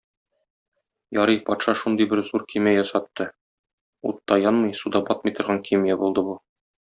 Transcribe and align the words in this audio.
Ярый, 1.17 1.37
патша 1.49 1.75
шундый 1.81 2.09
бер 2.13 2.21
зур 2.29 2.45
көймә 2.53 2.73
ясатты: 2.77 3.27
утта 4.13 4.41
янмый, 4.45 4.75
суда 4.81 5.03
батмый 5.11 5.37
торган 5.41 5.63
көймә 5.69 5.99
булды 6.05 6.27
бу. 6.31 6.39